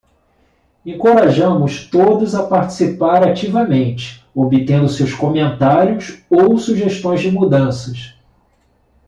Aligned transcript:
Encorajamos 0.83 1.85
todos 1.91 2.33
a 2.33 2.47
participar 2.49 3.21
ativamente, 3.21 4.25
obtendo 4.33 4.89
seus 4.89 5.13
comentários 5.13 6.23
ou 6.27 6.57
sugestões 6.57 7.21
de 7.21 7.29
mudanças. 7.29 8.15